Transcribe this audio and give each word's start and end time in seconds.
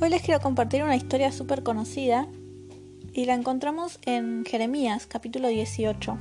Hoy 0.00 0.10
les 0.10 0.22
quiero 0.22 0.38
compartir 0.40 0.84
una 0.84 0.94
historia 0.94 1.32
súper 1.32 1.64
conocida 1.64 2.28
y 3.12 3.24
la 3.24 3.34
encontramos 3.34 3.98
en 4.06 4.44
Jeremías 4.44 5.08
capítulo 5.08 5.48
18. 5.48 6.16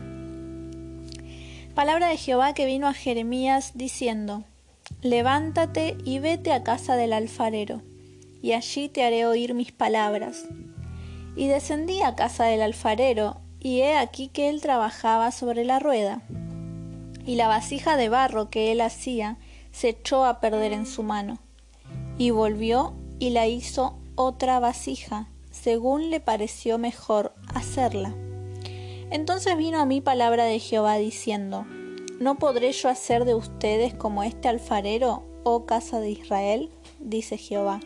Palabra 1.75 2.07
de 2.07 2.17
Jehová 2.17 2.55
que 2.55 2.65
vino 2.65 2.87
a 2.87 2.95
Jeremías 2.95 3.73
diciendo, 3.75 4.45
Levántate 5.03 5.95
y 6.03 6.17
vete 6.17 6.53
a 6.53 6.63
casa 6.63 6.95
del 6.95 7.13
alfarero, 7.13 7.83
y 8.41 8.53
allí 8.53 8.89
te 8.89 9.03
haré 9.03 9.27
oír 9.27 9.53
mis 9.53 9.71
palabras. 9.71 10.45
Y 11.35 11.45
descendí 11.45 12.01
a 12.01 12.15
casa 12.15 12.45
del 12.45 12.63
alfarero, 12.63 13.41
y 13.59 13.81
he 13.81 13.95
aquí 13.95 14.27
que 14.29 14.49
él 14.49 14.59
trabajaba 14.59 15.29
sobre 15.29 15.65
la 15.65 15.77
rueda. 15.77 16.23
Y 17.27 17.35
la 17.35 17.47
vasija 17.47 17.95
de 17.95 18.09
barro 18.09 18.49
que 18.49 18.71
él 18.71 18.81
hacía 18.81 19.37
se 19.71 19.89
echó 19.89 20.25
a 20.25 20.39
perder 20.39 20.73
en 20.73 20.87
su 20.87 21.03
mano. 21.03 21.37
Y 22.17 22.31
volvió 22.31 22.95
y 23.19 23.31
la 23.31 23.47
hizo 23.47 23.97
otra 24.15 24.59
vasija, 24.59 25.29
según 25.51 26.09
le 26.09 26.19
pareció 26.19 26.77
mejor 26.77 27.33
hacerla. 27.53 28.13
Entonces 29.09 29.57
vino 29.57 29.79
a 29.79 29.85
mí 29.85 30.01
palabra 30.01 30.43
de 30.45 30.59
Jehová 30.59 30.95
diciendo, 30.95 31.65
¿No 32.19 32.35
podré 32.35 32.71
yo 32.71 32.89
hacer 32.89 33.25
de 33.25 33.35
ustedes 33.35 33.93
como 33.93 34.23
este 34.23 34.47
alfarero, 34.47 35.23
oh 35.43 35.65
casa 35.65 35.99
de 35.99 36.09
Israel? 36.09 36.71
dice 36.99 37.37
Jehová. 37.37 37.79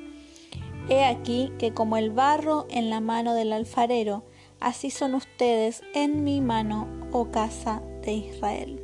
He 0.90 1.04
aquí 1.04 1.52
que 1.60 1.74
como 1.74 1.98
el 1.98 2.12
barro 2.12 2.66
en 2.70 2.90
la 2.90 3.02
mano 3.02 3.34
del 3.34 3.54
alfarero, 3.54 4.24
así 4.60 4.90
son 4.90 5.16
ustedes 5.16 5.84
en 5.94 6.24
mi 6.24 6.42
mano, 6.42 6.88
oh 7.12 7.30
casa 7.30 7.82
de 8.04 8.14
Israel. 8.14 8.82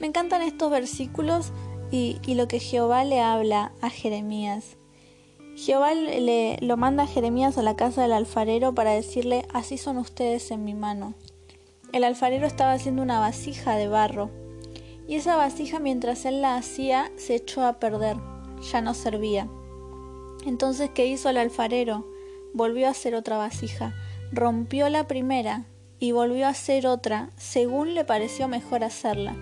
Me 0.00 0.08
encantan 0.08 0.42
estos 0.42 0.70
versículos 0.70 1.52
y, 1.94 2.34
lo 2.34 2.48
que 2.48 2.58
Jehová 2.58 3.04
le 3.04 3.20
habla 3.20 3.72
a 3.80 3.88
Jeremías. 3.88 4.76
Jehová 5.56 5.94
le, 5.94 6.58
lo 6.60 6.76
manda 6.76 7.04
a 7.04 7.06
Jeremías 7.06 7.56
a 7.56 7.62
la 7.62 7.76
casa 7.76 8.02
del 8.02 8.12
alfarero 8.12 8.74
para 8.74 8.90
decirle, 8.90 9.46
así 9.52 9.78
son 9.78 9.98
ustedes 9.98 10.50
en 10.50 10.64
mi 10.64 10.74
mano. 10.74 11.14
El 11.92 12.02
alfarero 12.02 12.46
estaba 12.46 12.72
haciendo 12.72 13.02
una 13.02 13.20
vasija 13.20 13.76
de 13.76 13.86
barro, 13.86 14.30
y 15.06 15.14
esa 15.14 15.36
vasija 15.36 15.78
mientras 15.78 16.24
él 16.24 16.42
la 16.42 16.56
hacía 16.56 17.12
se 17.16 17.36
echó 17.36 17.64
a 17.64 17.74
perder, 17.74 18.16
ya 18.72 18.80
no 18.80 18.94
servía. 18.94 19.48
Entonces, 20.44 20.90
¿qué 20.92 21.06
hizo 21.06 21.30
el 21.30 21.36
alfarero? 21.36 22.06
Volvió 22.52 22.88
a 22.88 22.90
hacer 22.90 23.14
otra 23.14 23.38
vasija, 23.38 23.94
rompió 24.32 24.88
la 24.88 25.06
primera 25.06 25.66
y 26.00 26.10
volvió 26.10 26.46
a 26.46 26.50
hacer 26.50 26.88
otra, 26.88 27.30
según 27.36 27.94
le 27.94 28.04
pareció 28.04 28.48
mejor 28.48 28.82
hacerla. 28.82 29.36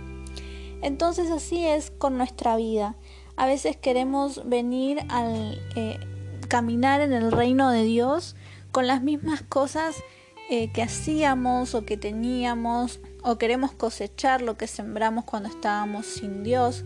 Entonces 0.82 1.30
así 1.30 1.64
es 1.64 1.90
con 1.90 2.18
nuestra 2.18 2.56
vida. 2.56 2.96
A 3.36 3.46
veces 3.46 3.76
queremos 3.76 4.46
venir 4.48 4.98
al 5.08 5.60
eh, 5.76 5.98
caminar 6.48 7.00
en 7.00 7.12
el 7.12 7.32
reino 7.32 7.70
de 7.70 7.84
Dios 7.84 8.36
con 8.72 8.86
las 8.86 9.02
mismas 9.02 9.42
cosas 9.42 9.96
eh, 10.50 10.70
que 10.72 10.82
hacíamos 10.82 11.74
o 11.74 11.86
que 11.86 11.96
teníamos 11.96 13.00
o 13.22 13.38
queremos 13.38 13.72
cosechar 13.72 14.42
lo 14.42 14.56
que 14.56 14.66
sembramos 14.66 15.24
cuando 15.24 15.48
estábamos 15.48 16.04
sin 16.04 16.42
Dios 16.42 16.84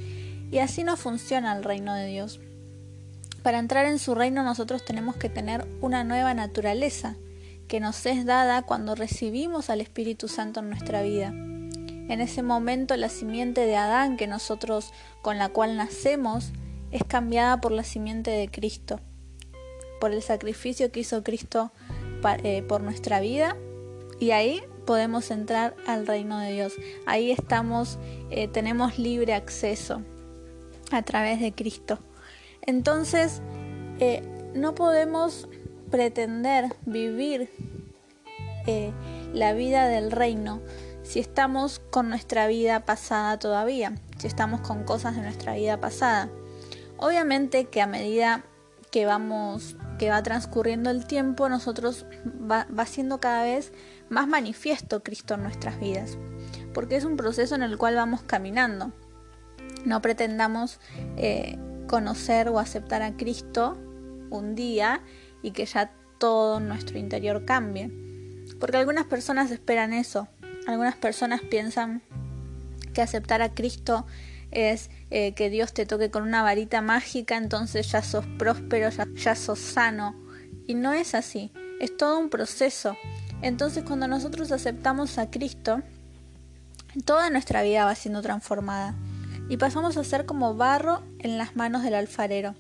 y 0.50 0.58
así 0.58 0.84
no 0.84 0.96
funciona 0.96 1.56
el 1.56 1.64
reino 1.64 1.94
de 1.94 2.06
Dios. 2.06 2.38
Para 3.42 3.58
entrar 3.58 3.86
en 3.86 3.98
su 3.98 4.14
reino 4.14 4.42
nosotros 4.42 4.84
tenemos 4.84 5.16
que 5.16 5.30
tener 5.30 5.66
una 5.80 6.04
nueva 6.04 6.34
naturaleza 6.34 7.16
que 7.66 7.80
nos 7.80 8.04
es 8.06 8.24
dada 8.24 8.62
cuando 8.62 8.94
recibimos 8.94 9.70
al 9.70 9.80
Espíritu 9.80 10.28
Santo 10.28 10.60
en 10.60 10.68
nuestra 10.68 11.02
vida. 11.02 11.32
En 12.08 12.20
ese 12.20 12.42
momento 12.42 12.96
la 12.96 13.08
simiente 13.08 13.66
de 13.66 13.76
Adán 13.76 14.16
que 14.16 14.26
nosotros 14.26 14.92
con 15.22 15.38
la 15.38 15.48
cual 15.48 15.76
nacemos 15.76 16.52
es 16.92 17.02
cambiada 17.04 17.60
por 17.60 17.72
la 17.72 17.82
simiente 17.82 18.30
de 18.30 18.48
Cristo, 18.48 19.00
por 20.00 20.12
el 20.12 20.22
sacrificio 20.22 20.92
que 20.92 21.00
hizo 21.00 21.24
Cristo 21.24 21.72
eh, 22.42 22.62
por 22.62 22.80
nuestra 22.80 23.20
vida 23.20 23.56
y 24.20 24.30
ahí 24.30 24.62
podemos 24.86 25.30
entrar 25.30 25.74
al 25.86 26.06
reino 26.06 26.38
de 26.38 26.52
Dios. 26.52 26.74
Ahí 27.06 27.32
estamos, 27.32 27.98
eh, 28.30 28.46
tenemos 28.48 28.98
libre 28.98 29.34
acceso 29.34 30.02
a 30.92 31.02
través 31.02 31.40
de 31.40 31.52
Cristo. 31.52 31.98
Entonces, 32.62 33.42
eh, 33.98 34.22
no 34.54 34.74
podemos 34.74 35.48
pretender 35.90 36.74
vivir 36.84 37.50
la 39.32 39.52
vida 39.52 39.86
del 39.86 40.10
reino 40.10 40.60
si 41.06 41.20
estamos 41.20 41.80
con 41.90 42.08
nuestra 42.08 42.48
vida 42.48 42.84
pasada 42.84 43.38
todavía, 43.38 43.94
si 44.18 44.26
estamos 44.26 44.60
con 44.60 44.84
cosas 44.84 45.14
de 45.14 45.22
nuestra 45.22 45.54
vida 45.54 45.80
pasada. 45.80 46.28
Obviamente 46.96 47.66
que 47.66 47.80
a 47.80 47.86
medida 47.86 48.44
que 48.90 49.06
vamos 49.06 49.76
que 49.98 50.10
va 50.10 50.22
transcurriendo 50.22 50.90
el 50.90 51.06
tiempo, 51.06 51.48
nosotros 51.48 52.06
va, 52.50 52.66
siendo 52.86 53.20
cada 53.20 53.44
vez 53.44 53.72
más 54.08 54.28
manifiesto 54.28 55.02
Cristo 55.02 55.34
en 55.34 55.42
nuestras 55.42 55.78
vidas, 55.80 56.18
porque 56.74 56.96
es 56.96 57.04
un 57.04 57.16
proceso 57.16 57.54
en 57.54 57.62
el 57.62 57.78
cual 57.78 57.94
vamos 57.94 58.22
caminando. 58.22 58.92
No 59.84 60.02
pretendamos 60.02 60.80
eh, 61.16 61.58
conocer 61.86 62.48
o 62.48 62.58
aceptar 62.58 63.02
a 63.02 63.16
Cristo 63.16 63.78
un 64.30 64.54
día 64.54 65.02
y 65.42 65.52
que 65.52 65.64
ya 65.64 65.92
todo 66.18 66.60
nuestro 66.60 66.98
interior 66.98 67.44
cambie, 67.44 67.90
porque 68.60 68.76
algunas 68.76 69.06
personas 69.06 69.50
esperan 69.50 69.92
eso, 69.92 70.28
algunas 70.66 70.96
personas 70.96 71.40
piensan 71.42 72.02
que 72.92 73.02
aceptar 73.02 73.42
a 73.42 73.54
Cristo 73.54 74.06
es 74.50 74.90
eh, 75.10 75.32
que 75.34 75.50
Dios 75.50 75.72
te 75.72 75.86
toque 75.86 76.10
con 76.10 76.22
una 76.22 76.42
varita 76.42 76.80
mágica, 76.80 77.36
entonces 77.36 77.90
ya 77.90 78.02
sos 78.02 78.26
próspero, 78.38 78.90
ya, 78.90 79.06
ya 79.14 79.34
sos 79.34 79.58
sano. 79.58 80.14
Y 80.66 80.74
no 80.74 80.92
es 80.92 81.14
así, 81.14 81.52
es 81.80 81.96
todo 81.96 82.18
un 82.18 82.30
proceso. 82.30 82.96
Entonces 83.42 83.84
cuando 83.84 84.08
nosotros 84.08 84.50
aceptamos 84.50 85.18
a 85.18 85.30
Cristo, 85.30 85.82
toda 87.04 87.30
nuestra 87.30 87.62
vida 87.62 87.84
va 87.84 87.94
siendo 87.94 88.22
transformada 88.22 88.94
y 89.48 89.58
pasamos 89.58 89.96
a 89.96 90.04
ser 90.04 90.26
como 90.26 90.54
barro 90.54 91.02
en 91.18 91.38
las 91.38 91.54
manos 91.54 91.82
del 91.82 91.94
alfarero. 91.94 92.54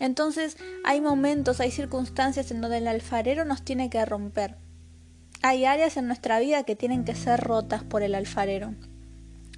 Entonces 0.00 0.56
hay 0.84 1.00
momentos, 1.00 1.60
hay 1.60 1.70
circunstancias 1.70 2.50
en 2.50 2.60
donde 2.60 2.78
el 2.78 2.88
alfarero 2.88 3.44
nos 3.44 3.62
tiene 3.62 3.88
que 3.88 4.04
romper 4.04 4.56
hay 5.46 5.64
áreas 5.64 5.96
en 5.96 6.08
nuestra 6.08 6.40
vida 6.40 6.64
que 6.64 6.74
tienen 6.74 7.04
que 7.04 7.14
ser 7.14 7.40
rotas 7.40 7.84
por 7.84 8.02
el 8.02 8.16
alfarero. 8.16 8.74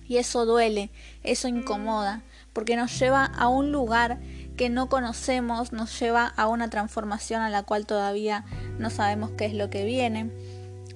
Y 0.06 0.18
eso 0.18 0.44
duele, 0.44 0.90
eso 1.22 1.48
incomoda, 1.48 2.22
porque 2.52 2.76
nos 2.76 2.98
lleva 2.98 3.24
a 3.24 3.48
un 3.48 3.72
lugar 3.72 4.18
que 4.56 4.68
no 4.68 4.88
conocemos, 4.88 5.72
nos 5.72 5.98
lleva 5.98 6.26
a 6.26 6.48
una 6.48 6.68
transformación 6.68 7.40
a 7.40 7.48
la 7.48 7.62
cual 7.62 7.86
todavía 7.86 8.44
no 8.78 8.90
sabemos 8.90 9.30
qué 9.30 9.46
es 9.46 9.54
lo 9.54 9.70
que 9.70 9.84
viene, 9.84 10.30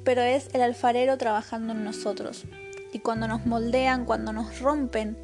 pero 0.04 0.20
es 0.20 0.48
el 0.54 0.60
alfarero 0.60 1.16
trabajando 1.16 1.72
en 1.72 1.84
nosotros. 1.84 2.44
Y 2.92 2.98
cuando 2.98 3.28
nos 3.28 3.46
moldean, 3.46 4.04
cuando 4.04 4.32
nos 4.32 4.60
rompen, 4.60 5.16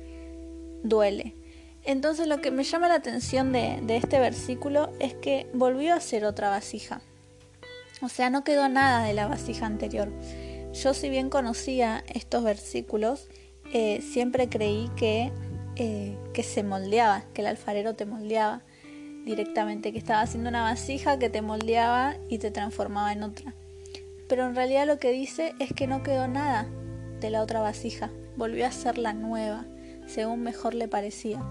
duele. 0.82 1.34
Entonces 1.84 2.26
lo 2.26 2.40
que 2.40 2.50
me 2.50 2.64
llama 2.64 2.88
la 2.88 2.94
atención 2.94 3.52
de, 3.52 3.80
de 3.82 3.96
este 3.96 4.18
versículo 4.18 4.92
es 4.98 5.14
que 5.14 5.50
volvió 5.52 5.94
a 5.94 6.00
ser 6.00 6.24
otra 6.24 6.48
vasija. 6.48 7.02
O 8.00 8.08
sea, 8.08 8.30
no 8.30 8.44
quedó 8.44 8.68
nada 8.68 9.04
de 9.04 9.12
la 9.12 9.26
vasija 9.26 9.66
anterior. 9.66 10.10
Yo 10.72 10.94
si 10.94 11.08
bien 11.08 11.30
conocía 11.30 12.04
estos 12.08 12.44
versículos, 12.44 13.28
eh, 13.72 14.00
siempre 14.02 14.48
creí 14.48 14.90
que, 14.96 15.32
eh, 15.76 16.16
que 16.32 16.42
se 16.42 16.62
moldeaba, 16.62 17.24
que 17.34 17.40
el 17.40 17.48
alfarero 17.48 17.94
te 17.94 18.06
moldeaba 18.06 18.62
directamente, 19.24 19.92
que 19.92 19.98
estaba 19.98 20.20
haciendo 20.20 20.48
una 20.48 20.62
vasija 20.62 21.18
que 21.18 21.28
te 21.28 21.42
moldeaba 21.42 22.16
y 22.28 22.38
te 22.38 22.50
transformaba 22.50 23.12
en 23.12 23.22
otra. 23.22 23.54
Pero 24.28 24.46
en 24.46 24.54
realidad 24.54 24.86
lo 24.86 24.98
que 24.98 25.10
dice 25.10 25.54
es 25.58 25.72
que 25.72 25.86
no 25.86 26.02
quedó 26.02 26.28
nada 26.28 26.66
de 27.20 27.30
la 27.30 27.42
otra 27.42 27.60
vasija, 27.60 28.10
volvió 28.36 28.66
a 28.66 28.72
ser 28.72 28.98
la 28.98 29.12
nueva, 29.12 29.66
según 30.06 30.42
mejor 30.42 30.74
le 30.74 30.88
parecía. 30.88 31.42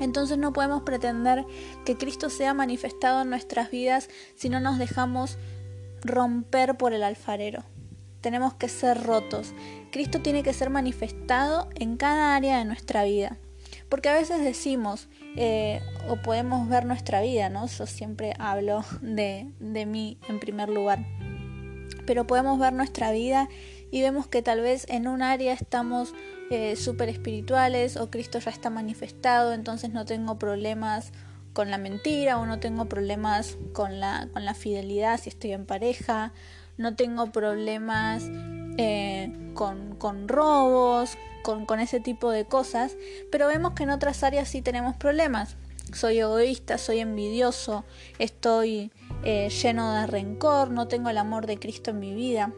Entonces 0.00 0.38
no 0.38 0.52
podemos 0.52 0.82
pretender 0.82 1.44
que 1.84 1.96
Cristo 1.96 2.30
sea 2.30 2.54
manifestado 2.54 3.22
en 3.22 3.30
nuestras 3.30 3.70
vidas 3.70 4.08
si 4.34 4.48
no 4.48 4.60
nos 4.60 4.78
dejamos 4.78 5.38
romper 6.02 6.76
por 6.76 6.92
el 6.92 7.02
alfarero. 7.02 7.64
Tenemos 8.20 8.54
que 8.54 8.68
ser 8.68 9.02
rotos. 9.04 9.54
Cristo 9.92 10.20
tiene 10.20 10.42
que 10.42 10.52
ser 10.52 10.70
manifestado 10.70 11.68
en 11.74 11.96
cada 11.96 12.34
área 12.34 12.58
de 12.58 12.64
nuestra 12.64 13.04
vida. 13.04 13.38
Porque 13.88 14.08
a 14.08 14.14
veces 14.14 14.42
decimos, 14.42 15.08
eh, 15.36 15.80
o 16.08 16.16
podemos 16.16 16.68
ver 16.68 16.86
nuestra 16.86 17.20
vida, 17.20 17.48
¿no? 17.48 17.66
Yo 17.66 17.86
siempre 17.86 18.34
hablo 18.38 18.84
de, 19.00 19.50
de 19.60 19.86
mí 19.86 20.18
en 20.28 20.40
primer 20.40 20.68
lugar. 20.68 21.04
Pero 22.04 22.26
podemos 22.26 22.58
ver 22.58 22.72
nuestra 22.72 23.12
vida 23.12 23.48
y 23.90 24.02
vemos 24.02 24.26
que 24.26 24.42
tal 24.42 24.60
vez 24.60 24.86
en 24.88 25.08
un 25.08 25.22
área 25.22 25.52
estamos 25.52 26.14
eh, 26.50 26.76
súper 26.76 27.08
espirituales 27.08 27.96
o 27.96 28.10
Cristo 28.10 28.38
ya 28.38 28.50
está 28.50 28.70
manifestado, 28.70 29.52
entonces 29.52 29.90
no 29.90 30.04
tengo 30.04 30.38
problemas 30.38 31.12
con 31.52 31.70
la 31.70 31.78
mentira 31.78 32.38
o 32.38 32.46
no 32.46 32.60
tengo 32.60 32.86
problemas 32.86 33.56
con 33.72 34.00
la, 34.00 34.28
con 34.32 34.44
la 34.44 34.54
fidelidad 34.54 35.20
si 35.20 35.30
estoy 35.30 35.52
en 35.52 35.66
pareja, 35.66 36.32
no 36.76 36.94
tengo 36.94 37.32
problemas 37.32 38.24
eh, 38.76 39.32
con, 39.54 39.96
con, 39.96 40.28
robos, 40.28 41.16
con, 41.42 41.64
con 41.64 41.80
ese 41.80 42.00
tipo 42.00 42.30
de 42.30 42.44
cosas, 42.44 42.96
pero 43.32 43.46
vemos 43.46 43.72
que 43.72 43.84
en 43.84 43.90
otras 43.90 44.22
áreas 44.22 44.48
sí 44.48 44.60
tenemos 44.62 44.96
problemas 44.96 45.56
soy 45.92 46.18
egoísta, 46.18 46.78
soy 46.78 46.98
envidioso, 46.98 47.84
estoy 48.18 48.90
eh, 49.24 49.48
lleno 49.50 49.94
de 49.94 50.06
rencor, 50.06 50.70
no 50.70 50.88
tengo 50.88 51.10
el 51.10 51.18
amor 51.18 51.46
de 51.46 51.58
Cristo 51.58 51.90
en 51.90 52.00
mi 52.00 52.14
vida. 52.14 52.52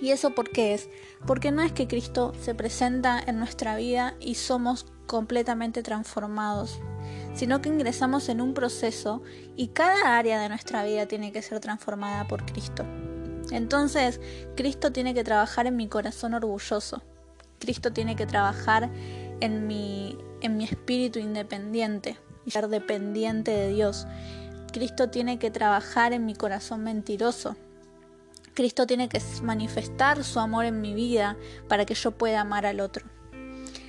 ¿Y 0.00 0.10
eso 0.10 0.30
por 0.30 0.50
qué 0.50 0.74
es? 0.74 0.88
Porque 1.26 1.52
no 1.52 1.62
es 1.62 1.72
que 1.72 1.86
Cristo 1.86 2.32
se 2.40 2.54
presenta 2.54 3.20
en 3.24 3.38
nuestra 3.38 3.76
vida 3.76 4.14
y 4.18 4.36
somos 4.36 4.86
completamente 5.06 5.82
transformados, 5.82 6.80
sino 7.34 7.60
que 7.60 7.68
ingresamos 7.68 8.28
en 8.28 8.40
un 8.40 8.54
proceso 8.54 9.22
y 9.56 9.68
cada 9.68 10.16
área 10.16 10.40
de 10.40 10.48
nuestra 10.48 10.84
vida 10.84 11.06
tiene 11.06 11.32
que 11.32 11.42
ser 11.42 11.60
transformada 11.60 12.26
por 12.28 12.46
Cristo. 12.46 12.84
Entonces, 13.50 14.20
Cristo 14.56 14.92
tiene 14.92 15.12
que 15.12 15.24
trabajar 15.24 15.66
en 15.66 15.76
mi 15.76 15.88
corazón 15.88 16.34
orgulloso. 16.34 17.02
Cristo 17.58 17.92
tiene 17.92 18.16
que 18.16 18.26
trabajar 18.26 18.88
en 19.40 19.66
mi, 19.66 20.16
en 20.40 20.56
mi 20.56 20.64
espíritu 20.64 21.18
independiente 21.18 22.16
y 22.46 22.52
ser 22.52 22.68
dependiente 22.68 23.50
de 23.50 23.68
Dios. 23.72 24.06
Cristo 24.72 25.10
tiene 25.10 25.38
que 25.38 25.50
trabajar 25.50 26.12
en 26.12 26.24
mi 26.24 26.34
corazón 26.34 26.84
mentiroso. 26.84 27.56
Cristo 28.54 28.86
tiene 28.86 29.08
que 29.08 29.20
manifestar 29.42 30.24
su 30.24 30.40
amor 30.40 30.64
en 30.64 30.80
mi 30.80 30.94
vida 30.94 31.36
para 31.68 31.86
que 31.86 31.94
yo 31.94 32.12
pueda 32.12 32.40
amar 32.40 32.66
al 32.66 32.80
otro. 32.80 33.06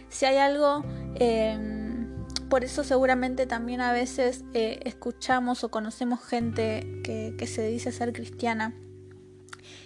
Si 0.10 0.26
hay 0.26 0.38
algo, 0.38 0.84
em, 1.16 2.26
por 2.50 2.64
eso 2.64 2.84
seguramente 2.84 3.46
también 3.46 3.82
a 3.82 3.94
veces 3.94 4.44
eh, 4.54 4.80
escuchamos 4.84 5.64
o 5.64 5.72
conocemos 5.72 6.24
gente 6.24 7.02
que, 7.04 7.48
se 7.48 7.68
dice 7.68 7.92
ser 7.92 8.12
cristiana 8.14 8.76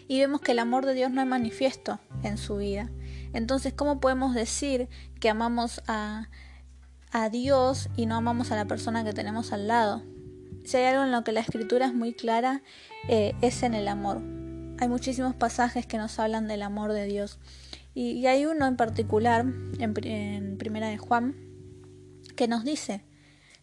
y 0.08 0.20
vemos 0.20 0.42
que 0.42 0.52
el 0.52 0.60
amor 0.60 0.86
de 0.86 0.94
Dios 0.94 1.12
no 1.12 1.22
es 1.22 1.28
manifiesto 1.28 2.00
en 2.24 2.38
su 2.38 2.58
vida. 2.58 2.90
Entonces, 3.34 3.74
¿cómo 3.74 4.00
podemos 4.00 4.34
decir 4.34 4.90
que 5.20 5.30
amamos 5.30 5.82
a, 5.88 6.30
a 7.12 7.30
Dios 7.30 7.90
y 7.96 8.06
no 8.08 8.16
amamos 8.16 8.52
a 8.52 8.56
la 8.56 8.66
persona 8.66 9.04
que 9.04 9.14
tenemos 9.14 9.52
al 9.52 9.68
lado? 9.68 10.04
Si 10.64 10.78
hay 10.78 10.86
algo 10.86 11.04
en 11.04 11.12
lo 11.12 11.24
que 11.24 11.32
la 11.32 11.42
escritura 11.42 11.86
es 11.86 11.94
muy 11.94 12.14
clara, 12.14 12.64
eh, 13.08 13.36
es 13.42 13.62
en 13.62 13.76
el 13.76 13.88
amor. 13.88 14.22
Hay 14.78 14.90
muchísimos 14.90 15.36
pasajes 15.36 15.86
que 15.86 15.98
nos 15.98 16.20
hablan 16.20 16.48
del 16.48 16.62
amor 16.62 16.92
de 16.92 17.06
Dios. 17.06 17.40
Y, 17.94 18.26
hay 18.26 18.46
uno 18.46 18.68
en 18.68 18.76
particular, 18.76 19.46
en, 19.80 20.58
Primera 20.58 20.90
de 20.90 20.98
Juan, 20.98 21.36
que 22.36 22.50
nos 22.50 22.66
dice, 22.66 23.06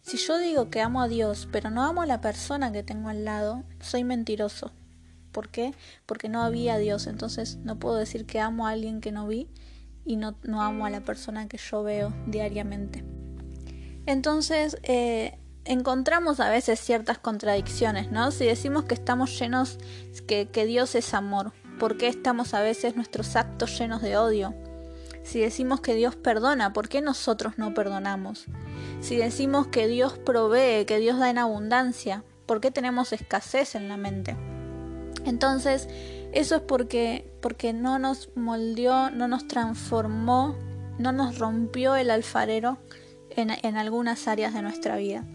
si 0.01 0.17
yo 0.17 0.39
digo 0.39 0.71
que 0.71 0.81
amo 0.81 1.03
a 1.03 1.07
Dios, 1.07 1.47
pero 1.51 1.69
no 1.69 1.83
amo 1.83 2.01
a 2.01 2.07
la 2.07 2.19
persona 2.19 2.71
que 2.71 2.81
tengo 2.81 3.09
al 3.09 3.25
lado, 3.25 3.63
soy 3.79 4.03
mentiroso. 4.03 4.71
¿Por 5.31 5.49
qué? 5.49 5.73
Porque 6.07 6.29
no 6.29 6.41
había 6.41 6.77
Dios. 6.77 7.05
Entonces 7.05 7.57
no 7.57 7.77
puedo 7.77 7.95
decir 7.95 8.25
que 8.25 8.39
amo 8.39 8.67
a 8.67 8.71
alguien 8.71 9.01
que 9.01 9.11
no 9.11 9.27
vi 9.27 9.49
y 10.05 10.15
no, 10.15 10.35
no 10.43 10.61
amo 10.61 10.85
a 10.85 10.89
la 10.89 11.01
persona 11.01 11.47
que 11.47 11.57
yo 11.57 11.83
veo 11.83 12.13
diariamente. 12.25 13.03
Entonces 14.05 14.77
eh, 14.83 15.37
encontramos 15.65 16.39
a 16.39 16.49
veces 16.49 16.79
ciertas 16.79 17.17
contradicciones, 17.17 18.11
¿no? 18.11 18.31
Si 18.31 18.45
decimos 18.45 18.85
que 18.85 18.93
estamos 18.93 19.37
llenos, 19.39 19.77
que, 20.27 20.47
Dios 20.65 20.95
es 20.95 21.13
amor, 21.13 21.53
¿por 21.79 21.97
qué 21.97 22.07
estamos 22.07 22.53
a 22.53 22.61
veces 22.61 22.95
nuestros 22.95 23.35
actos 23.35 23.77
llenos 23.77 24.01
de 24.01 24.17
odio? 24.17 24.53
Si 25.23 25.39
decimos 25.39 25.79
que 25.79 25.95
Dios 25.95 26.15
perdona, 26.15 26.73
¿por 26.73 26.89
qué 26.89 27.01
nosotros 27.01 27.57
no 27.57 27.73
perdonamos? 27.73 28.45
Si 28.99 29.15
decimos 29.15 29.67
que 29.67 29.87
Dios 29.87 30.17
provee, 30.17 30.85
que 30.85 30.99
Dios 30.99 31.17
da 31.17 31.29
en 31.29 31.37
abundancia, 31.37 32.23
¿por 32.45 32.59
qué 32.59 32.71
tenemos 32.71 33.13
escasez 33.13 33.75
en 33.75 33.87
la 33.87 33.95
mente? 33.95 34.35
Entonces, 35.25 35.87
eso 36.33 36.57
es 36.57 36.61
porque, 36.61 37.31
porque 37.41 37.71
no 37.71 37.99
nos 37.99 38.35
moldeó, 38.35 39.11
no 39.11 39.29
nos 39.29 39.47
transformó, 39.47 40.57
no 40.99 41.13
nos 41.13 41.39
rompió 41.39 41.95
el 41.95 42.11
alfarero 42.11 42.79
en, 43.29 43.51
en 43.51 43.77
algunas 43.77 44.27
áreas 44.27 44.53
de 44.53 44.61
nuestra 44.61 44.97
vida. 44.97 45.25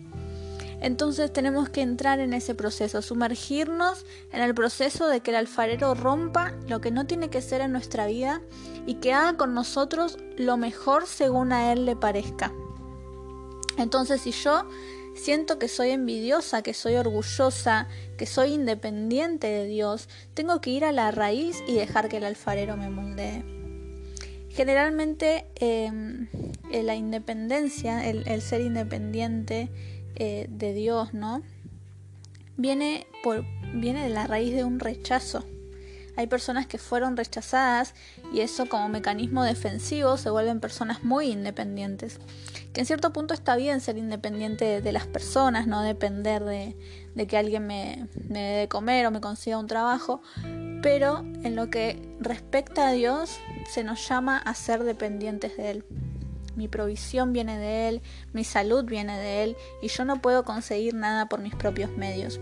Entonces 0.81 1.33
tenemos 1.33 1.69
que 1.69 1.83
entrar 1.83 2.21
en 2.21 2.33
ese 2.33 2.55
proceso, 2.55 3.03
sumergirnos 3.03 4.07
en 4.33 4.43
el 4.43 4.55
proceso 4.55 5.09
de 5.09 5.21
que 5.21 5.31
el 5.31 5.37
alfarero 5.37 5.95
rompa 5.95 6.55
lo 6.69 6.81
que 6.81 6.91
no 6.91 7.07
tiene 7.07 7.31
que 7.31 7.43
ser 7.43 7.61
en 7.61 7.73
nuestra 7.73 8.07
vida 8.07 8.41
y 8.87 8.95
que 8.95 9.13
haga 9.13 9.37
con 9.37 9.55
nosotros 9.55 10.19
lo 10.37 10.57
mejor 10.57 11.07
según 11.07 11.53
a 11.53 11.73
él 11.73 11.85
le 11.85 11.97
parezca. 11.97 12.53
Entonces 13.77 14.21
si 14.21 14.31
yo 14.31 14.69
siento 15.15 15.59
que 15.59 15.69
soy 15.69 15.91
envidiosa, 15.91 16.63
que 16.63 16.75
soy 16.75 16.95
orgullosa, 16.95 17.89
que 18.17 18.27
soy 18.27 18.55
independiente 18.55 19.49
de 19.49 19.67
Dios, 19.67 20.09
tengo 20.35 20.61
que 20.61 20.71
ir 20.71 20.85
a 20.85 20.93
la 20.93 21.11
raíz 21.11 21.63
y 21.67 21.75
dejar 21.75 22.09
que 22.09 22.19
el 22.19 22.25
alfarero 22.25 22.77
me 22.77 22.89
moldee. 22.89 23.45
Generalmente 24.51 25.47
em, 25.57 26.29
eh, 26.73 26.83
la 26.83 26.97
independencia, 26.97 28.09
el, 28.09 28.43
ser 28.43 28.61
independiente 28.61 29.69
eh, 30.17 30.47
de 30.49 30.73
Dios, 30.75 31.15
¿no? 31.15 31.43
Viene, 32.57 33.07
por, 33.23 33.45
viene 33.75 34.03
de 34.03 34.11
la 34.11 34.27
raíz 34.27 34.55
de 34.55 34.65
un 34.65 34.81
rechazo. 34.81 35.45
Hay 36.17 36.27
personas 36.27 36.67
que 36.67 36.79
fueron 36.79 37.17
rechazadas 37.17 37.95
y 38.33 38.41
eso 38.41 38.69
como 38.69 38.89
mecanismo 38.89 39.45
defensivo 39.45 40.17
se 40.17 40.31
vuelven 40.31 40.59
personas 40.59 41.05
muy 41.05 41.31
independientes 41.31 42.19
que 42.73 42.81
en 42.83 42.87
cierto 42.87 43.13
punto 43.13 43.35
está 43.35 43.57
bien 43.57 43.81
ser 43.81 43.99
independiente 43.99 44.81
de, 44.81 44.93
las 44.93 45.07
personas, 45.07 45.67
no 45.67 45.83
depender 45.83 46.45
de, 46.45 46.77
que 47.27 47.37
alguien 47.37 47.67
me, 47.67 48.07
me 48.29 48.41
dé 48.41 48.59
de 48.61 48.69
comer 48.69 49.07
o 49.07 49.11
me 49.11 49.21
consiga 49.21 49.59
un 49.59 49.67
trabajo, 49.67 50.23
pero 50.83 51.19
en 51.43 51.57
lo 51.57 51.71
que 51.71 52.17
respecta 52.21 52.89
a 52.89 52.93
Dios 52.93 53.39
se 53.71 53.85
nos 53.85 54.07
llama 54.09 54.39
a 54.39 54.55
ser 54.55 54.85
dependientes 54.85 55.57
de 55.57 55.71
Él. 55.71 55.85
Mi 56.59 56.69
provisión 56.69 57.33
viene 57.33 57.57
de 57.57 57.89
Él, 57.89 58.03
mi 58.35 58.45
salud 58.45 58.85
viene 58.85 59.19
de 59.19 59.45
Él 59.45 59.57
y 59.81 59.89
yo 59.89 60.05
no 60.05 60.21
puedo 60.21 60.45
conseguir 60.45 60.93
nada 60.93 61.27
por 61.31 61.41
mis 61.41 61.55
propios 61.55 61.91
medios. 61.97 62.39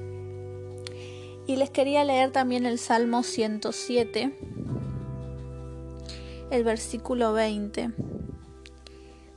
Y 1.47 1.55
les 1.55 1.71
quería 1.71 2.03
leer 2.03 2.33
también 2.33 2.67
el 2.67 2.81
Salmo 2.81 3.23
107, 3.23 4.37
el 6.51 6.65
versículo 6.65 7.33
20 7.33 7.93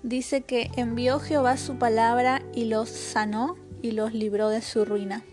dice 0.03 0.41
que 0.41 0.71
envió 0.75 1.19
Jehová 1.19 1.57
su 1.57 1.77
palabra 1.77 2.41
y 2.53 2.65
los 2.65 2.89
sanó 2.89 3.57
y 3.81 3.91
los 3.91 4.13
libró 4.13 4.49
de 4.49 4.61
su 4.61 4.85
ruina. 4.85 5.23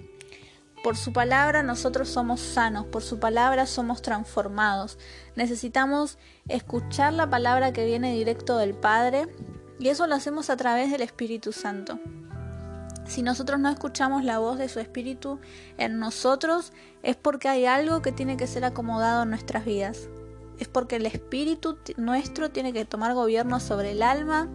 Por 0.87 0.97
su 0.97 1.13
palabra 1.13 1.65
nosotros 1.65 2.09
somos 2.09 2.39
sanos, 2.41 2.87
por 2.87 3.03
su 3.03 3.19
palabra 3.19 3.67
somos 3.67 4.03
transformados. 4.03 4.99
Necesitamos 5.35 6.17
escuchar 6.47 7.13
la 7.13 7.29
palabra 7.29 7.73
que 7.73 7.85
viene 7.85 8.15
directo 8.15 8.57
del 8.57 8.73
Padre 8.73 9.27
y 9.81 9.89
eso 9.89 10.07
lo 10.07 10.15
hacemos 10.15 10.49
a 10.49 10.57
través 10.57 10.93
del 10.93 11.03
Espíritu 11.03 11.51
Santo. 11.51 11.99
Si 13.05 13.23
nosotros 13.23 13.59
no 13.59 13.69
escuchamos 13.69 14.23
la 14.23 14.39
voz 14.39 14.59
de 14.59 14.69
su 14.69 14.79
Espíritu 14.79 15.41
en 15.77 15.99
nosotros 15.99 16.73
es 17.03 17.17
porque 17.17 17.49
hay 17.49 17.67
algo 17.67 18.01
que 18.01 18.13
tiene 18.13 18.37
que 18.37 18.47
ser 18.47 18.65
acomodado 18.65 19.25
en 19.25 19.31
nuestras 19.31 19.65
vidas 19.65 20.09
es 20.61 20.69
porque 20.69 20.97
el 20.97 21.07
espíritu 21.07 21.79
nuestro 21.97 22.51
tiene 22.51 22.73
que 22.73 22.85
tomar 22.85 23.13
gobierno 23.13 23.61
sobre 23.61 23.91
el 23.91 24.03
alma, 24.03 24.49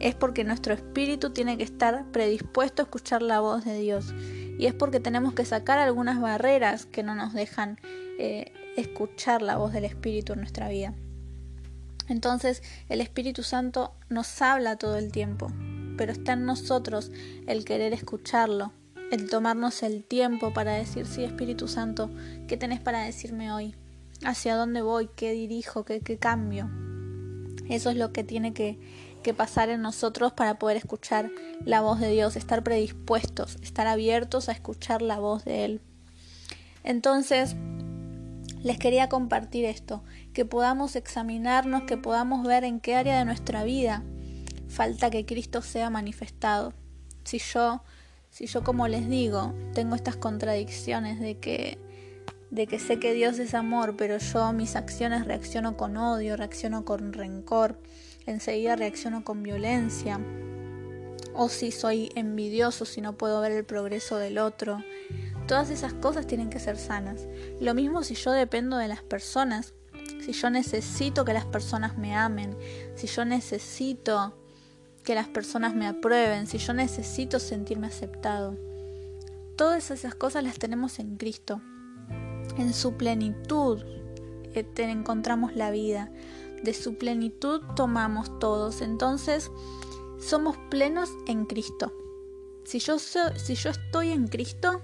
es 0.00 0.14
porque 0.14 0.42
nuestro 0.42 0.74
espíritu 0.74 1.30
tiene 1.30 1.56
que 1.56 1.64
estar 1.64 2.04
predispuesto 2.10 2.82
a 2.82 2.84
escuchar 2.84 3.22
la 3.22 3.40
voz 3.40 3.64
de 3.64 3.78
Dios. 3.78 4.12
Y 4.58 4.66
es 4.66 4.74
porque 4.74 5.00
tenemos 5.00 5.34
que 5.34 5.44
sacar 5.44 5.78
algunas 5.78 6.20
barreras 6.20 6.86
que 6.86 7.02
no 7.02 7.14
nos 7.14 7.32
dejan 7.32 7.78
eh, 8.18 8.52
escuchar 8.76 9.42
la 9.42 9.56
voz 9.56 9.72
del 9.72 9.84
Espíritu 9.84 10.32
en 10.32 10.40
nuestra 10.40 10.68
vida. 10.68 10.94
Entonces 12.08 12.62
el 12.88 13.00
Espíritu 13.00 13.42
Santo 13.42 13.94
nos 14.08 14.40
habla 14.40 14.76
todo 14.76 14.96
el 14.96 15.12
tiempo, 15.12 15.48
pero 15.96 16.12
está 16.12 16.34
en 16.34 16.44
nosotros 16.44 17.10
el 17.46 17.64
querer 17.64 17.92
escucharlo, 17.92 18.72
el 19.10 19.28
tomarnos 19.28 19.82
el 19.82 20.04
tiempo 20.04 20.52
para 20.52 20.74
decir, 20.74 21.06
sí 21.06 21.24
Espíritu 21.24 21.68
Santo, 21.68 22.10
¿qué 22.46 22.56
tenés 22.56 22.80
para 22.80 23.02
decirme 23.02 23.52
hoy? 23.52 23.74
hacia 24.24 24.56
dónde 24.56 24.82
voy, 24.82 25.08
qué 25.14 25.32
dirijo, 25.32 25.84
qué, 25.84 26.00
cambio. 26.18 26.70
Eso 27.68 27.90
es 27.90 27.96
lo 27.96 28.12
que 28.12 28.24
tiene 28.24 28.52
que, 28.52 28.78
que 29.26 29.34
pasar 29.34 29.70
en 29.70 29.82
nosotros 29.82 30.32
para 30.32 30.56
poder 30.56 30.76
escuchar 30.76 31.32
la 31.64 31.80
voz 31.80 31.98
de 31.98 32.12
Dios, 32.12 32.36
estar 32.36 32.62
predispuestos, 32.62 33.56
estar 33.60 33.88
abiertos 33.88 34.48
a 34.48 34.52
escuchar 34.52 35.02
la 35.02 35.18
voz 35.18 35.44
de 35.44 35.64
Él. 35.64 35.80
Entonces, 36.84 37.56
les 38.62 38.78
quería 38.78 39.08
compartir 39.08 39.64
esto, 39.64 40.04
que 40.32 40.44
podamos 40.44 40.94
examinarnos, 40.94 41.82
que 41.82 41.96
podamos 41.96 42.46
ver 42.46 42.62
en 42.62 42.78
qué 42.78 42.94
área 42.94 43.18
de 43.18 43.24
nuestra 43.24 43.64
vida 43.64 44.04
falta 44.68 45.10
que 45.10 45.26
Cristo 45.26 45.60
sea 45.60 45.90
manifestado. 45.90 46.72
Si 47.24 47.40
yo, 47.40 47.82
si 48.30 48.46
yo 48.46 48.62
como 48.62 48.86
les 48.86 49.08
digo, 49.08 49.52
tengo 49.74 49.96
estas 49.96 50.14
contradicciones 50.14 51.18
de 51.18 51.40
que 51.40 51.84
de 52.52 52.68
que 52.68 52.78
sé 52.78 53.00
que 53.00 53.12
Dios 53.12 53.40
es 53.40 53.54
amor, 53.54 53.96
pero 53.96 54.18
yo 54.18 54.52
mis 54.52 54.76
acciones 54.76 55.26
reacciono 55.26 55.76
con 55.76 55.96
odio, 55.96 56.36
reacciono 56.36 56.84
con 56.84 57.12
rencor, 57.12 57.76
enseguida 58.26 58.76
reacciono 58.76 59.24
con 59.24 59.42
violencia, 59.42 60.20
o 61.34 61.48
si 61.48 61.70
soy 61.70 62.10
envidioso, 62.14 62.84
si 62.84 63.00
no 63.00 63.16
puedo 63.16 63.40
ver 63.40 63.52
el 63.52 63.64
progreso 63.64 64.16
del 64.16 64.38
otro. 64.38 64.82
Todas 65.46 65.70
esas 65.70 65.92
cosas 65.94 66.26
tienen 66.26 66.50
que 66.50 66.58
ser 66.58 66.76
sanas. 66.76 67.28
Lo 67.60 67.74
mismo 67.74 68.02
si 68.02 68.14
yo 68.14 68.32
dependo 68.32 68.78
de 68.78 68.88
las 68.88 69.02
personas, 69.02 69.74
si 70.24 70.32
yo 70.32 70.50
necesito 70.50 71.24
que 71.24 71.32
las 71.32 71.44
personas 71.44 71.96
me 71.96 72.16
amen, 72.16 72.56
si 72.94 73.06
yo 73.06 73.24
necesito 73.24 74.36
que 75.04 75.14
las 75.14 75.28
personas 75.28 75.74
me 75.74 75.86
aprueben, 75.86 76.46
si 76.46 76.58
yo 76.58 76.72
necesito 76.72 77.38
sentirme 77.38 77.86
aceptado. 77.86 78.56
Todas 79.56 79.90
esas 79.90 80.14
cosas 80.14 80.42
las 80.42 80.58
tenemos 80.58 80.98
en 80.98 81.16
Cristo. 81.16 81.60
En 82.58 82.74
su 82.74 82.94
plenitud 82.94 83.82
eh, 84.54 84.66
encontramos 84.78 85.54
la 85.54 85.70
vida. 85.70 86.10
De 86.62 86.74
su 86.74 86.96
plenitud 86.96 87.62
tomamos 87.74 88.38
todos. 88.38 88.80
Entonces 88.80 89.50
somos 90.18 90.56
plenos 90.70 91.10
en 91.26 91.46
Cristo. 91.46 91.92
Si 92.64 92.78
yo, 92.80 92.98
si 92.98 93.54
yo 93.54 93.70
estoy 93.70 94.10
en 94.10 94.26
Cristo, 94.26 94.82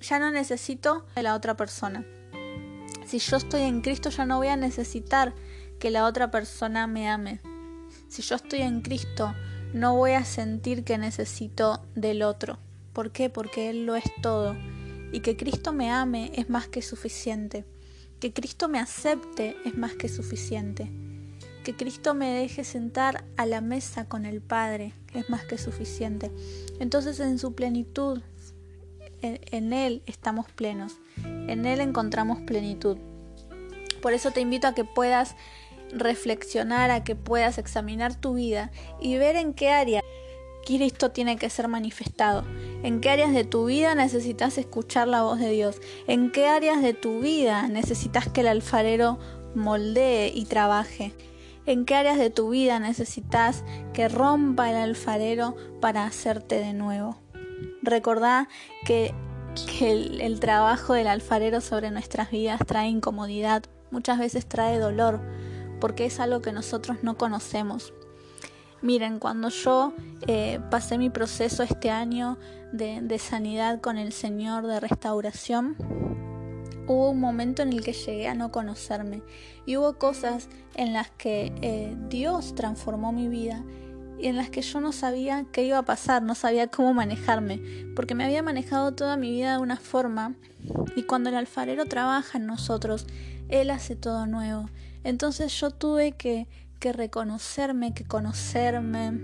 ya 0.00 0.18
no 0.18 0.30
necesito 0.30 1.06
de 1.14 1.22
la 1.22 1.34
otra 1.34 1.56
persona. 1.56 2.04
Si 3.06 3.18
yo 3.18 3.38
estoy 3.38 3.62
en 3.62 3.80
Cristo, 3.80 4.10
ya 4.10 4.26
no 4.26 4.36
voy 4.36 4.48
a 4.48 4.56
necesitar 4.56 5.34
que 5.78 5.90
la 5.90 6.04
otra 6.04 6.30
persona 6.30 6.86
me 6.86 7.08
ame. 7.08 7.40
Si 8.08 8.22
yo 8.22 8.36
estoy 8.36 8.60
en 8.60 8.82
Cristo, 8.82 9.34
no 9.72 9.96
voy 9.96 10.12
a 10.12 10.24
sentir 10.24 10.84
que 10.84 10.98
necesito 10.98 11.82
del 11.94 12.22
otro. 12.22 12.58
¿Por 12.92 13.12
qué? 13.12 13.30
Porque 13.30 13.70
Él 13.70 13.86
lo 13.86 13.96
es 13.96 14.04
todo. 14.22 14.56
Y 15.12 15.20
que 15.20 15.36
Cristo 15.36 15.72
me 15.72 15.90
ame 15.90 16.32
es 16.34 16.50
más 16.50 16.68
que 16.68 16.82
suficiente. 16.82 17.64
Que 18.20 18.32
Cristo 18.32 18.68
me 18.68 18.78
acepte 18.78 19.56
es 19.64 19.76
más 19.76 19.94
que 19.94 20.08
suficiente. 20.08 20.90
Que 21.64 21.76
Cristo 21.76 22.14
me 22.14 22.32
deje 22.32 22.64
sentar 22.64 23.24
a 23.36 23.46
la 23.46 23.60
mesa 23.60 24.08
con 24.08 24.26
el 24.26 24.40
Padre 24.40 24.92
es 25.14 25.28
más 25.30 25.44
que 25.44 25.58
suficiente. 25.58 26.30
Entonces 26.80 27.20
en 27.20 27.38
su 27.38 27.54
plenitud, 27.54 28.20
en, 29.22 29.72
Él 29.72 30.02
estamos 30.06 30.50
plenos. 30.50 30.96
En 31.24 31.66
Él 31.66 31.80
encontramos 31.80 32.40
plenitud. 32.40 32.98
Por 34.02 34.12
eso 34.12 34.30
te 34.30 34.40
invito 34.40 34.66
a 34.66 34.74
que 34.74 34.84
puedas 34.84 35.34
reflexionar, 35.92 36.90
a 36.90 37.04
que 37.04 37.16
puedas 37.16 37.58
examinar 37.58 38.14
tu 38.14 38.34
vida 38.34 38.70
y 39.00 39.16
ver 39.16 39.36
en 39.36 39.54
qué 39.54 39.70
área 39.70 40.02
Cristo 40.76 41.10
tiene 41.12 41.38
que 41.38 41.48
ser 41.48 41.66
manifestado. 41.66 42.44
¿En 42.82 43.00
qué 43.00 43.08
áreas 43.08 43.32
de 43.32 43.44
tu 43.44 43.64
vida 43.64 43.94
necesitas 43.94 44.58
escuchar 44.58 45.08
la 45.08 45.22
voz 45.22 45.38
de 45.38 45.50
Dios? 45.50 45.80
¿En 46.06 46.30
qué 46.30 46.46
áreas 46.46 46.82
de 46.82 46.92
tu 46.92 47.20
vida 47.20 47.66
necesitas 47.68 48.28
que 48.28 48.42
el 48.42 48.48
alfarero 48.48 49.18
moldee 49.54 50.30
y 50.34 50.44
trabaje? 50.44 51.14
¿En 51.64 51.86
qué 51.86 51.94
áreas 51.94 52.18
de 52.18 52.28
tu 52.28 52.50
vida 52.50 52.78
necesitas 52.80 53.64
que 53.94 54.10
rompa 54.10 54.70
el 54.70 54.76
alfarero 54.76 55.56
para 55.80 56.04
hacerte 56.04 56.56
de 56.56 56.74
nuevo? 56.74 57.18
Recordá 57.80 58.48
que, 58.84 59.14
el, 59.80 60.20
el 60.20 60.38
trabajo 60.38 60.92
del 60.92 61.06
alfarero 61.06 61.62
sobre 61.62 61.90
nuestras 61.90 62.30
vidas 62.30 62.60
trae 62.66 62.88
incomodidad, 62.88 63.64
muchas 63.90 64.18
veces 64.18 64.46
trae 64.46 64.78
dolor, 64.78 65.20
porque 65.80 66.04
es 66.04 66.20
algo 66.20 66.42
que 66.42 66.52
nosotros 66.52 66.98
no 67.02 67.16
conocemos. 67.16 67.94
Miren, 68.80 69.18
cuando 69.18 69.48
yo 69.48 69.92
eh, 70.28 70.60
pasé 70.70 70.98
mi 70.98 71.10
proceso 71.10 71.64
este 71.64 71.90
año 71.90 72.38
de, 72.72 73.18
sanidad 73.18 73.80
con 73.80 73.98
el 73.98 74.12
Señor 74.12 74.66
de 74.68 74.78
restauración, 74.78 75.76
hubo 76.86 77.10
un 77.10 77.18
momento 77.18 77.62
en 77.62 77.72
el 77.72 77.82
que 77.82 77.92
llegué 77.92 78.28
a 78.28 78.34
no 78.34 78.52
conocerme 78.52 79.22
y 79.66 79.76
hubo 79.76 79.98
cosas 79.98 80.48
en 80.74 80.92
las 80.92 81.10
que 81.10 81.52
eh, 81.60 81.96
Dios 82.08 82.54
transformó 82.54 83.10
mi 83.10 83.28
vida 83.28 83.64
y 84.16 84.28
en 84.28 84.36
las 84.36 84.48
que 84.48 84.62
yo 84.62 84.80
no 84.80 84.92
sabía 84.92 85.44
qué 85.50 85.64
iba 85.64 85.78
a 85.78 85.84
pasar, 85.84 86.22
no 86.22 86.36
sabía 86.36 86.68
cómo 86.68 86.94
manejarme, 86.94 87.60
porque 87.96 88.14
me 88.14 88.24
había 88.24 88.44
manejado 88.44 88.92
toda 88.94 89.16
mi 89.16 89.30
vida 89.30 89.52
de 89.52 89.58
una 89.58 89.76
forma 89.76 90.34
y 90.94 91.02
cuando 91.02 91.30
el 91.30 91.36
alfarero 91.36 91.86
trabaja 91.86 92.38
en 92.38 92.46
nosotros, 92.46 93.06
Él 93.48 93.70
hace 93.70 93.96
todo 93.96 94.26
nuevo. 94.26 94.68
Entonces 95.04 95.58
yo 95.60 95.70
tuve 95.70 96.12
que 96.12 96.48
que 96.78 96.92
reconocerme, 96.92 97.94
que 97.94 98.04
conocerme, 98.04 99.18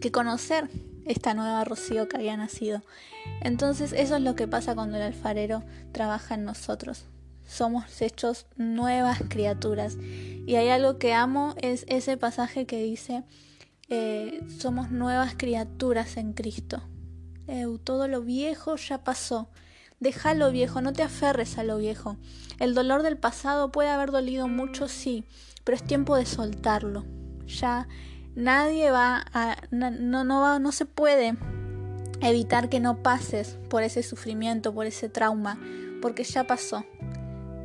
que 0.00 0.10
conocer 0.10 0.68
esta 1.04 1.34
nueva 1.34 1.64
Rocío 1.64 2.08
que 2.08 2.16
había 2.16 2.36
nacido. 2.36 2.82
Entonces 3.40 3.92
eso 3.92 4.16
es 4.16 4.22
lo 4.22 4.34
que 4.34 4.48
pasa 4.48 4.74
cuando 4.74 4.96
el 4.96 5.02
alfarero 5.02 5.62
trabaja 5.92 6.34
en 6.34 6.44
nosotros. 6.44 7.06
Somos 7.46 8.02
hechos 8.02 8.46
nuevas 8.56 9.22
criaturas. 9.28 9.96
Y 10.00 10.56
hay 10.56 10.68
algo 10.68 10.98
que 10.98 11.14
amo, 11.14 11.54
es 11.60 11.84
ese 11.88 12.16
pasaje 12.16 12.66
que 12.66 12.82
dice, 12.82 13.22
eh, 13.88 14.40
somos 14.58 14.90
nuevas 14.90 15.34
criaturas 15.36 16.16
en 16.16 16.32
Cristo. 16.32 16.82
todo 17.84 18.08
lo 18.08 18.22
viejo 18.22 18.76
ya 18.76 19.04
pasó. 19.04 19.48
Deja 19.98 20.34
lo 20.34 20.50
viejo, 20.50 20.82
no 20.82 20.92
te 20.92 21.02
aferres 21.02 21.56
a 21.56 21.64
lo 21.64 21.78
viejo. 21.78 22.16
El 22.58 22.74
dolor 22.74 23.02
del 23.02 23.16
pasado 23.16 23.72
puede 23.72 23.88
haber 23.88 24.10
dolido 24.10 24.46
mucho, 24.46 24.88
sí, 24.88 25.24
pero 25.64 25.76
es 25.76 25.82
tiempo 25.82 26.16
de 26.16 26.26
soltarlo. 26.26 27.04
Ya 27.46 27.88
nadie 28.34 28.90
va 28.90 29.24
a, 29.32 29.56
no, 29.70 29.90
no, 29.90 30.40
va, 30.40 30.58
no 30.58 30.70
se 30.70 30.84
puede 30.84 31.34
evitar 32.20 32.68
que 32.68 32.80
no 32.80 33.02
pases 33.02 33.58
por 33.70 33.82
ese 33.82 34.02
sufrimiento, 34.02 34.74
por 34.74 34.86
ese 34.86 35.08
trauma, 35.08 35.58
porque 36.02 36.24
ya 36.24 36.46
pasó. 36.46 36.84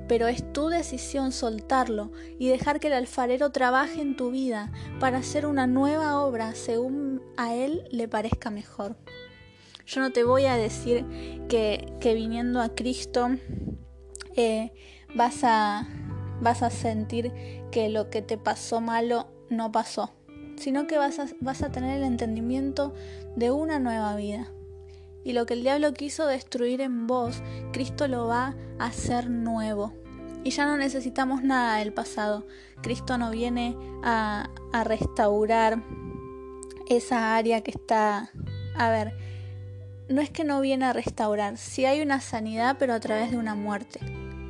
Pero 0.08 0.28
es 0.28 0.54
tu 0.54 0.70
decisión 0.70 1.32
soltarlo 1.34 2.12
y 2.40 2.48
dejar 2.48 2.80
que 2.80 2.88
el 2.88 2.94
alfarero 2.94 3.52
trabaje 3.52 4.02
en 4.02 4.16
tu 4.16 4.32
vida 4.32 4.72
para 5.00 5.20
hacer 5.20 5.46
una 5.46 5.68
nueva 5.68 6.22
obra 6.22 6.56
según 6.56 7.22
a 7.38 7.54
él 7.56 7.84
le 7.92 8.08
parezca 8.08 8.50
mejor. 8.50 8.96
Yo 9.86 10.02
no 10.02 10.12
te 10.12 10.24
voy 10.24 10.46
a 10.46 10.56
decir 10.56 11.06
que, 11.50 11.94
que 12.00 12.14
viniendo 12.14 12.62
a 12.62 12.76
Cristo 12.76 13.30
eh, 14.36 14.72
vas 15.16 15.44
a 15.44 15.88
vas 16.42 16.64
a 16.64 16.70
sentir 16.70 17.32
que 17.72 17.90
lo 17.90 18.10
que 18.10 18.22
te 18.22 18.38
pasó 18.38 18.82
malo 18.82 19.28
no 19.50 19.72
pasó, 19.72 20.12
sino 20.58 20.88
que 20.88 20.98
vas 20.98 21.20
a, 21.20 21.28
vas 21.40 21.62
a 21.62 21.72
tener 21.72 21.98
el 21.98 22.04
entendimiento 22.04 22.94
de 23.36 23.52
una 23.52 23.80
nueva 23.80 24.16
vida. 24.16 24.52
Y 25.24 25.34
lo 25.34 25.46
que 25.46 25.54
el 25.54 25.62
diablo 25.62 25.94
quiso 25.94 26.26
destruir 26.26 26.82
en 26.82 27.06
vos, 27.06 27.44
Cristo 27.72 28.08
lo 28.08 28.26
va 28.26 28.56
a 28.80 28.86
hacer 28.88 29.30
nuevo. 29.30 29.94
Y 30.44 30.50
ya 30.50 30.66
no 30.66 30.78
necesitamos 30.78 31.44
nada 31.44 31.78
del 31.78 31.94
pasado. 31.94 32.48
Cristo 32.82 33.20
no 33.20 33.30
viene 33.30 33.78
a, 34.04 34.50
a 34.74 34.84
restaurar 34.84 35.84
esa 36.90 37.36
área 37.36 37.62
que 37.62 37.70
está... 37.70 38.32
A 38.76 38.90
ver, 38.90 39.14
no 40.12 40.22
es 40.22 40.30
que 40.30 40.44
no 40.44 40.62
viene 40.62 40.86
a 40.86 40.94
restaurar, 40.94 41.58
sí 41.58 41.86
hay 41.86 42.01
una 42.01 42.22
sanidad, 42.22 42.77
pero 42.80 42.94
a 42.94 43.00
través 43.00 43.32
de 43.32 43.38
una 43.38 43.56
muerte. 43.56 44.00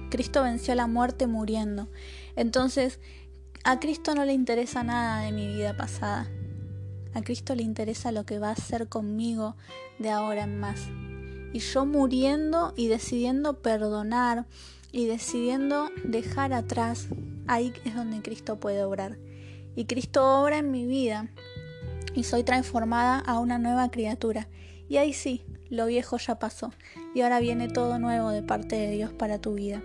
Cristo 0.09 0.43
venció 0.43 0.75
la 0.75 0.87
muerte 0.87 1.27
muriendo. 1.27 1.87
Entonces, 2.35 2.99
a 3.63 3.79
Cristo 3.79 4.15
no 4.15 4.25
le 4.25 4.33
interesa 4.33 4.83
nada 4.83 5.21
de 5.21 5.31
mi 5.31 5.47
vida 5.47 5.77
pasada. 5.77 6.29
A 7.13 7.21
Cristo 7.21 7.55
le 7.55 7.63
interesa 7.63 8.11
lo 8.11 8.25
que 8.25 8.39
va 8.39 8.49
a 8.49 8.53
hacer 8.53 8.87
conmigo 8.87 9.55
de 9.99 10.09
ahora 10.09 10.43
en 10.43 10.59
más. 10.59 10.81
Y 11.53 11.59
yo 11.59 11.85
muriendo 11.85 12.73
y 12.75 12.87
decidiendo 12.87 13.61
perdonar 13.61 14.45
y 14.91 15.05
decidiendo 15.05 15.89
dejar 16.03 16.53
atrás, 16.53 17.07
ahí 17.47 17.73
es 17.85 17.95
donde 17.95 18.21
Cristo 18.21 18.59
puede 18.59 18.83
obrar. 18.83 19.17
Y 19.75 19.85
Cristo 19.85 20.41
obra 20.41 20.57
en 20.57 20.71
mi 20.71 20.85
vida 20.85 21.29
y 22.13 22.23
soy 22.23 22.43
transformada 22.43 23.19
a 23.19 23.39
una 23.39 23.57
nueva 23.57 23.89
criatura. 23.91 24.47
Y 24.91 24.97
ahí 24.97 25.13
sí, 25.13 25.45
lo 25.69 25.85
viejo 25.85 26.17
ya 26.17 26.37
pasó 26.37 26.73
y 27.15 27.21
ahora 27.21 27.39
viene 27.39 27.69
todo 27.69 27.97
nuevo 27.97 28.29
de 28.29 28.43
parte 28.43 28.75
de 28.75 28.91
Dios 28.91 29.13
para 29.13 29.39
tu 29.39 29.53
vida. 29.53 29.81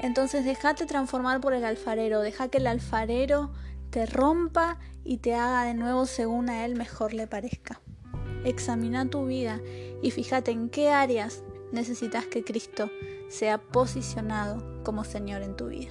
Entonces 0.00 0.42
déjate 0.46 0.86
transformar 0.86 1.42
por 1.42 1.52
el 1.52 1.66
alfarero, 1.66 2.22
deja 2.22 2.48
que 2.48 2.56
el 2.56 2.66
alfarero 2.66 3.50
te 3.90 4.06
rompa 4.06 4.78
y 5.04 5.18
te 5.18 5.34
haga 5.34 5.64
de 5.64 5.74
nuevo 5.74 6.06
según 6.06 6.48
a 6.48 6.64
él 6.64 6.76
mejor 6.76 7.12
le 7.12 7.26
parezca. 7.26 7.82
Examina 8.42 9.10
tu 9.10 9.26
vida 9.26 9.60
y 10.00 10.12
fíjate 10.12 10.50
en 10.50 10.70
qué 10.70 10.88
áreas 10.88 11.42
necesitas 11.70 12.24
que 12.24 12.42
Cristo 12.42 12.90
sea 13.28 13.58
posicionado 13.58 14.82
como 14.82 15.04
Señor 15.04 15.42
en 15.42 15.56
tu 15.56 15.66
vida. 15.66 15.90